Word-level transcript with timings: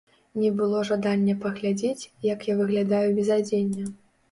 Не 0.43 0.47
было 0.61 0.79
жадання 0.89 1.35
паглядзець, 1.43 2.09
як 2.33 2.49
я 2.51 2.57
выглядаю 2.65 3.05
без 3.21 3.33
адзення. 3.39 3.89